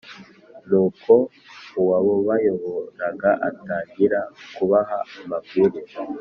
[0.67, 1.13] nuko
[1.81, 4.19] uwabayoboraga atangira
[4.55, 5.97] kubaha amabwiriza